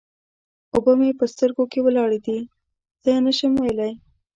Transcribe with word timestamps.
اوبه 0.73 0.91
مې 0.99 1.09
په 1.19 1.25
سترګو 1.33 1.63
کې 1.71 1.79
ولاړې 1.85 2.19
دې؛ 2.25 2.37
څه 3.01 3.09
نه 3.25 3.31
شم 3.37 3.51
ويلای. 3.59 3.93